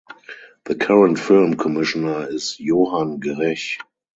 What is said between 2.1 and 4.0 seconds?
is Johann Grech.